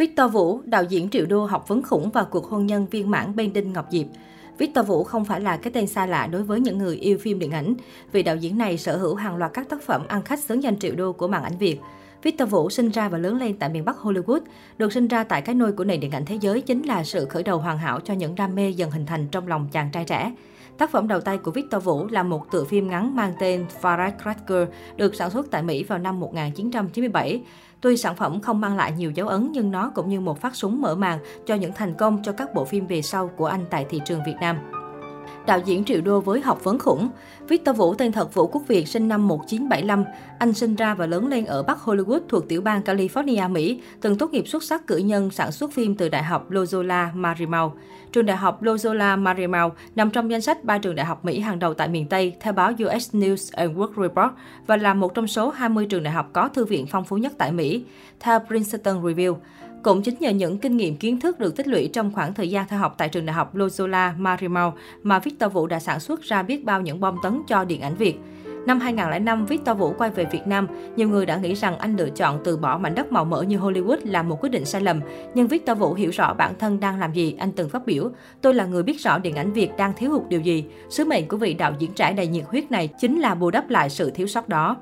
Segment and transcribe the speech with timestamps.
[0.00, 3.36] Victor Vũ, đạo diễn triệu đô học vấn khủng và cuộc hôn nhân viên mãn
[3.36, 4.06] bên Đinh Ngọc Diệp.
[4.58, 7.38] Victor Vũ không phải là cái tên xa lạ đối với những người yêu phim
[7.38, 7.74] điện ảnh,
[8.12, 10.78] vì đạo diễn này sở hữu hàng loạt các tác phẩm ăn khách xứng danh
[10.78, 11.80] triệu đô của màn ảnh Việt.
[12.22, 14.40] Victor Vũ sinh ra và lớn lên tại miền Bắc Hollywood,
[14.78, 17.24] được sinh ra tại cái nôi của nền điện ảnh thế giới chính là sự
[17.24, 20.04] khởi đầu hoàn hảo cho những đam mê dần hình thành trong lòng chàng trai
[20.04, 20.32] trẻ.
[20.80, 24.66] Tác phẩm đầu tay của Victor Vũ là một tựa phim ngắn mang tên Firecracker,
[24.96, 27.42] được sản xuất tại Mỹ vào năm 1997.
[27.80, 30.56] Tuy sản phẩm không mang lại nhiều dấu ấn nhưng nó cũng như một phát
[30.56, 33.64] súng mở màn cho những thành công cho các bộ phim về sau của anh
[33.70, 34.79] tại thị trường Việt Nam
[35.50, 37.08] đạo diễn triệu đô với học vấn khủng.
[37.48, 40.04] Victor Vũ tên thật Vũ Quốc Việt sinh năm 1975.
[40.38, 44.18] Anh sinh ra và lớn lên ở Bắc Hollywood thuộc tiểu bang California, Mỹ, từng
[44.18, 47.72] tốt nghiệp xuất sắc cử nhân sản xuất phim từ Đại học Loyola Marymount.
[48.12, 51.58] Trường Đại học Loyola Marymount nằm trong danh sách ba trường đại học Mỹ hàng
[51.58, 54.30] đầu tại miền Tây theo báo US News and World Report
[54.66, 57.32] và là một trong số 20 trường đại học có thư viện phong phú nhất
[57.38, 57.84] tại Mỹ,
[58.20, 59.36] theo Princeton Review.
[59.82, 62.68] Cũng chính nhờ những kinh nghiệm kiến thức được tích lũy trong khoảng thời gian
[62.68, 66.42] theo học tại trường đại học Loyola Marymount mà Victor Vũ đã sản xuất ra
[66.42, 68.18] biết bao những bom tấn cho điện ảnh Việt.
[68.66, 70.68] Năm 2005, Victor Vũ quay về Việt Nam.
[70.96, 73.58] Nhiều người đã nghĩ rằng anh lựa chọn từ bỏ mảnh đất màu mỡ như
[73.58, 75.00] Hollywood là một quyết định sai lầm.
[75.34, 78.10] Nhưng Victor Vũ hiểu rõ bản thân đang làm gì, anh từng phát biểu.
[78.40, 80.64] Tôi là người biết rõ điện ảnh Việt đang thiếu hụt điều gì.
[80.90, 83.70] Sứ mệnh của vị đạo diễn trẻ đầy nhiệt huyết này chính là bù đắp
[83.70, 84.76] lại sự thiếu sót đó.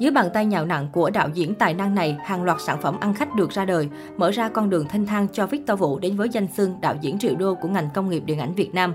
[0.00, 2.96] Dưới bàn tay nhào nặng của đạo diễn tài năng này, hàng loạt sản phẩm
[3.00, 6.16] ăn khách được ra đời, mở ra con đường thanh thang cho Victor Vũ đến
[6.16, 8.94] với danh xưng đạo diễn triệu đô của ngành công nghiệp điện ảnh Việt Nam.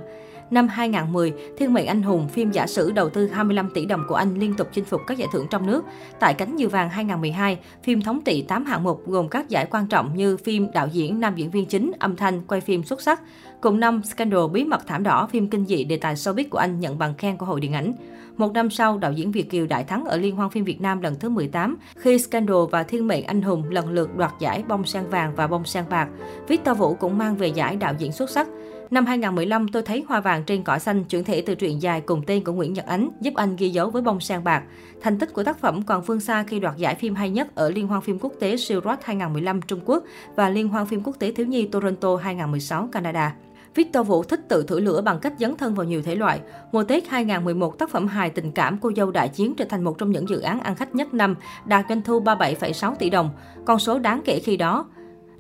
[0.52, 4.16] Năm 2010, Thiên mệnh anh hùng, phim giả sử đầu tư 25 tỷ đồng của
[4.16, 5.86] anh liên tục chinh phục các giải thưởng trong nước.
[6.20, 9.88] Tại cánh diều vàng 2012, phim thống trị 8 hạng mục gồm các giải quan
[9.88, 13.22] trọng như phim đạo diễn, nam diễn viên chính, âm thanh, quay phim xuất sắc.
[13.61, 16.80] Cùng năm, Scandal bí mật thảm đỏ, phim kinh dị đề tài showbiz của anh
[16.80, 17.94] nhận bằng khen của Hội Điện ảnh.
[18.38, 21.02] Một năm sau, đạo diễn Việt Kiều đại thắng ở Liên hoan phim Việt Nam
[21.02, 24.86] lần thứ 18 khi Scandal và Thiên mệnh anh hùng lần lượt đoạt giải bông
[24.86, 26.09] sen vàng và bông sen bạc.
[26.47, 28.47] Victor Vũ cũng mang về giải đạo diễn xuất sắc.
[28.92, 32.22] Năm 2015, tôi thấy Hoa vàng trên cỏ xanh chuyển thể từ truyện dài cùng
[32.27, 34.64] tên của Nguyễn Nhật Ánh, giúp anh ghi dấu với bông sen bạc.
[35.02, 37.70] Thành tích của tác phẩm còn phương xa khi đoạt giải phim hay nhất ở
[37.70, 40.04] Liên hoan phim quốc tế Silrod 2015 Trung Quốc
[40.36, 43.36] và Liên hoan phim quốc tế thiếu nhi Toronto 2016 Canada.
[43.75, 46.39] Victor Vũ thích tự thử lửa bằng cách dấn thân vào nhiều thể loại.
[46.71, 49.97] Mùa Tết 2011, tác phẩm hài tình cảm Cô dâu đại chiến trở thành một
[49.97, 53.30] trong những dự án ăn khách nhất năm, đạt doanh thu 37,6 tỷ đồng.
[53.65, 54.85] Con số đáng kể khi đó.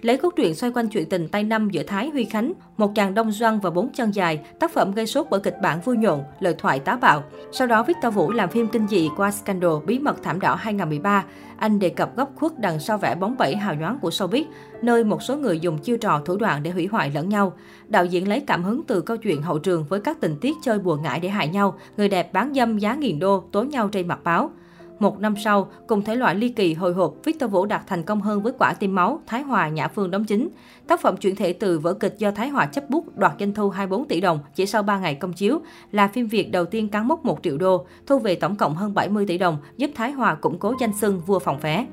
[0.05, 3.13] Lấy cốt truyện xoay quanh chuyện tình tay năm giữa Thái Huy Khánh, một chàng
[3.13, 6.23] đông doan và bốn chân dài, tác phẩm gây sốt bởi kịch bản vui nhộn,
[6.39, 7.23] lời thoại táo bạo.
[7.51, 11.23] Sau đó Victor Vũ làm phim kinh dị qua Scandal Bí mật thảm đỏ 2013.
[11.57, 14.43] Anh đề cập góc khuất đằng sau vẻ bóng bẩy hào nhoáng của showbiz,
[14.81, 17.53] nơi một số người dùng chiêu trò thủ đoạn để hủy hoại lẫn nhau.
[17.87, 20.79] Đạo diễn lấy cảm hứng từ câu chuyện hậu trường với các tình tiết chơi
[20.79, 24.07] bùa ngải để hại nhau, người đẹp bán dâm giá nghìn đô, tố nhau trên
[24.07, 24.51] mặt báo.
[24.99, 28.21] Một năm sau, cùng thể loại ly kỳ hồi hộp, Victor Vũ đạt thành công
[28.21, 30.49] hơn với quả tim máu, Thái Hòa, Nhã Phương đóng chính.
[30.87, 33.69] Tác phẩm chuyển thể từ vở kịch do Thái Hòa chấp bút đoạt doanh thu
[33.69, 35.59] 24 tỷ đồng chỉ sau 3 ngày công chiếu,
[35.91, 38.93] là phim Việt đầu tiên cán mốc 1 triệu đô, thu về tổng cộng hơn
[38.93, 41.85] 70 tỷ đồng, giúp Thái Hòa củng cố danh xưng vua phòng vé.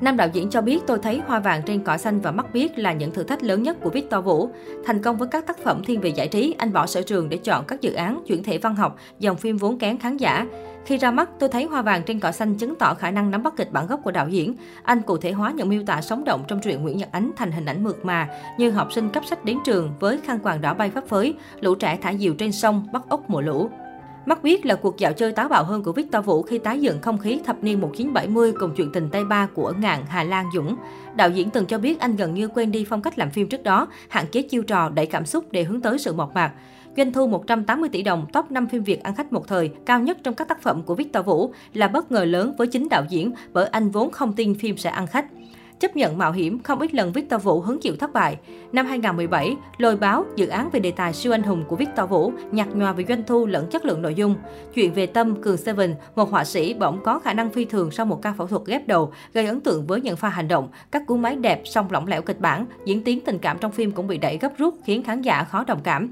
[0.00, 2.78] Nam đạo diễn cho biết tôi thấy hoa vàng trên cỏ xanh và mắt biếc
[2.78, 4.48] là những thử thách lớn nhất của Victor Vũ.
[4.84, 7.36] Thành công với các tác phẩm thiên về giải trí, anh bỏ sở trường để
[7.36, 10.46] chọn các dự án chuyển thể văn học, dòng phim vốn kén khán giả.
[10.86, 13.42] Khi ra mắt, tôi thấy hoa vàng trên cỏ xanh chứng tỏ khả năng nắm
[13.42, 14.54] bắt kịch bản gốc của đạo diễn.
[14.82, 17.52] Anh cụ thể hóa những miêu tả sống động trong truyện Nguyễn Nhật Ánh thành
[17.52, 20.74] hình ảnh mượt mà, như học sinh cấp sách đến trường với khăn quàng đỏ
[20.74, 23.70] bay phấp phới, lũ trẻ thả diều trên sông, bắt ốc mùa lũ.
[24.26, 27.00] Mắt biết là cuộc dạo chơi táo bạo hơn của Victor Vũ khi tái dựng
[27.00, 30.76] không khí thập niên 1970 cùng chuyện tình Tây Ba của ngạn Hà Lan Dũng.
[31.16, 33.62] Đạo diễn từng cho biết anh gần như quên đi phong cách làm phim trước
[33.62, 36.52] đó, hạn chế chiêu trò đẩy cảm xúc để hướng tới sự mộc mạc.
[36.96, 40.18] Doanh thu 180 tỷ đồng, top 5 phim Việt ăn khách một thời, cao nhất
[40.22, 43.32] trong các tác phẩm của Victor Vũ là bất ngờ lớn với chính đạo diễn
[43.52, 45.26] bởi anh vốn không tin phim sẽ ăn khách.
[45.80, 48.36] Chấp nhận mạo hiểm, không ít lần Victor Vũ hứng chịu thất bại.
[48.72, 52.32] Năm 2017, Lôi báo, dự án về đề tài siêu anh hùng của Victor Vũ,
[52.50, 54.36] nhạt nhòa về doanh thu lẫn chất lượng nội dung.
[54.74, 58.06] Chuyện về Tâm, Cường Seven, một họa sĩ bỗng có khả năng phi thường sau
[58.06, 61.02] một ca phẫu thuật ghép đầu, gây ấn tượng với những pha hành động, các
[61.06, 64.06] cú máy đẹp song lỏng lẻo kịch bản, diễn tiến tình cảm trong phim cũng
[64.06, 66.10] bị đẩy gấp rút khiến khán giả khó đồng cảm.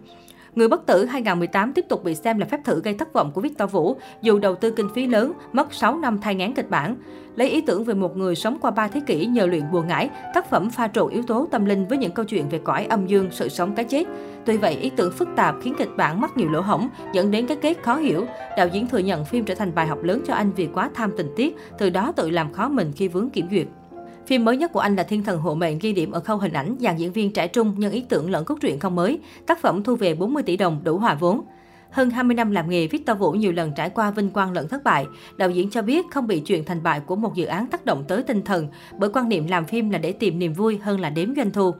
[0.55, 3.41] Người bất tử 2018 tiếp tục bị xem là phép thử gây thất vọng của
[3.41, 6.97] Victor Vũ, dù đầu tư kinh phí lớn, mất 6 năm thay ngán kịch bản.
[7.37, 10.11] Lấy ý tưởng về một người sống qua 3 thế kỷ nhờ luyện bùa ngải,
[10.35, 13.07] tác phẩm pha trộn yếu tố tâm linh với những câu chuyện về cõi âm
[13.07, 14.07] dương, sự sống cái chết.
[14.47, 17.47] Tuy vậy, ý tưởng phức tạp khiến kịch bản mắc nhiều lỗ hổng, dẫn đến
[17.47, 18.27] cái kết khó hiểu.
[18.57, 21.13] Đạo diễn thừa nhận phim trở thành bài học lớn cho anh vì quá tham
[21.17, 23.67] tình tiết, từ đó tự làm khó mình khi vướng kiểm duyệt.
[24.33, 26.53] Phim mới nhất của anh là Thiên thần hộ mệnh ghi điểm ở khâu hình
[26.53, 29.21] ảnh, dàn diễn viên trẻ trung nhưng ý tưởng lẫn cốt truyện không mới.
[29.47, 31.41] Tác phẩm thu về 40 tỷ đồng đủ hòa vốn.
[31.91, 34.85] Hơn 20 năm làm nghề, Victor Vũ nhiều lần trải qua vinh quang lẫn thất
[34.85, 35.07] bại.
[35.37, 38.05] Đạo diễn cho biết không bị chuyện thành bại của một dự án tác động
[38.09, 38.69] tới tinh thần,
[38.99, 41.75] bởi quan niệm làm phim là để tìm niềm vui hơn là đếm doanh thu.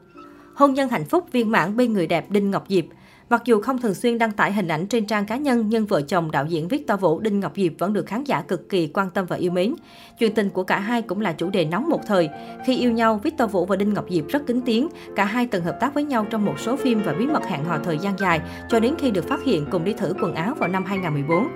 [0.55, 2.85] Hôn nhân hạnh phúc viên mãn bên người đẹp Đinh Ngọc Diệp.
[3.33, 6.01] Mặc dù không thường xuyên đăng tải hình ảnh trên trang cá nhân, nhưng vợ
[6.01, 9.09] chồng đạo diễn Victor Vũ, Đinh Ngọc Diệp vẫn được khán giả cực kỳ quan
[9.09, 9.75] tâm và yêu mến.
[10.19, 12.29] Chuyện tình của cả hai cũng là chủ đề nóng một thời.
[12.65, 14.87] Khi yêu nhau, Victor Vũ và Đinh Ngọc Diệp rất kính tiếng.
[15.15, 17.63] Cả hai từng hợp tác với nhau trong một số phim và bí mật hẹn
[17.65, 20.55] hò thời gian dài, cho đến khi được phát hiện cùng đi thử quần áo
[20.59, 21.47] vào năm 2014.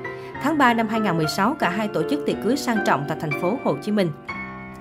[0.44, 3.58] Tháng 3 năm 2016, cả hai tổ chức tiệc cưới sang trọng tại thành phố
[3.64, 4.10] Hồ Chí Minh.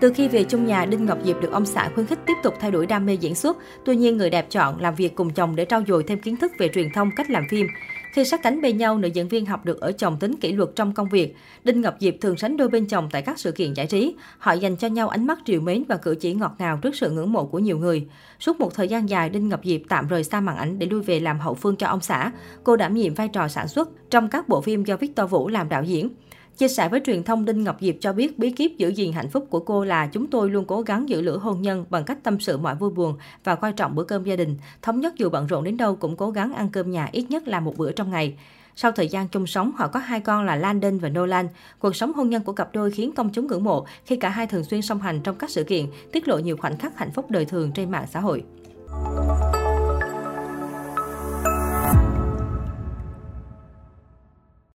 [0.01, 2.55] Từ khi về chung nhà, Đinh Ngọc Diệp được ông xã khuyến khích tiếp tục
[2.61, 3.57] thay đổi đam mê diễn xuất.
[3.85, 6.53] Tuy nhiên, người đẹp chọn làm việc cùng chồng để trau dồi thêm kiến thức
[6.59, 7.67] về truyền thông, cách làm phim.
[8.13, 10.71] Khi sát cánh bên nhau, nữ diễn viên học được ở chồng tính kỷ luật
[10.77, 11.37] trong công việc.
[11.65, 14.15] Đinh Ngọc Diệp thường sánh đôi bên chồng tại các sự kiện giải trí.
[14.39, 17.11] Họ dành cho nhau ánh mắt triều mến và cử chỉ ngọt ngào trước sự
[17.11, 18.07] ngưỡng mộ của nhiều người.
[18.41, 21.03] Suốt một thời gian dài, Đinh Ngọc Diệp tạm rời xa màn ảnh để lui
[21.03, 22.31] về làm hậu phương cho ông xã.
[22.65, 25.69] Cô đảm nhiệm vai trò sản xuất trong các bộ phim do Victor Vũ làm
[25.69, 26.09] đạo diễn.
[26.56, 29.29] Chia sẻ với truyền thông, Đinh Ngọc Diệp cho biết bí kíp giữ gìn hạnh
[29.29, 32.19] phúc của cô là chúng tôi luôn cố gắng giữ lửa hôn nhân bằng cách
[32.23, 34.56] tâm sự mọi vui buồn và coi trọng bữa cơm gia đình.
[34.82, 37.49] Thống nhất dù bận rộn đến đâu cũng cố gắng ăn cơm nhà ít nhất
[37.49, 38.38] là một bữa trong ngày.
[38.76, 41.49] Sau thời gian chung sống, họ có hai con là Landon và Nolan.
[41.79, 44.47] Cuộc sống hôn nhân của cặp đôi khiến công chúng ngưỡng mộ khi cả hai
[44.47, 47.31] thường xuyên song hành trong các sự kiện, tiết lộ nhiều khoảnh khắc hạnh phúc
[47.31, 48.44] đời thường trên mạng xã hội.